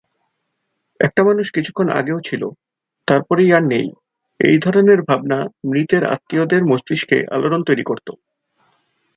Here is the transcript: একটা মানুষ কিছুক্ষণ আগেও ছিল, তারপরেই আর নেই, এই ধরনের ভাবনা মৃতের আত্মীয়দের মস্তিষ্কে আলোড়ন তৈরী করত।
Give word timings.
একটা 0.99 1.21
মানুষ 1.23 1.47
কিছুক্ষণ 1.51 1.87
আগেও 1.91 2.19
ছিল, 2.21 2.43
তারপরেই 3.07 3.49
আর 3.53 3.63
নেই, 3.63 3.87
এই 4.39 4.57
ধরনের 4.59 4.99
ভাবনা 5.01 5.39
মৃতের 5.65 6.03
আত্মীয়দের 6.05 6.61
মস্তিষ্কে 6.65 7.17
আলোড়ন 7.31 7.61
তৈরী 7.63 7.83
করত। 7.83 8.07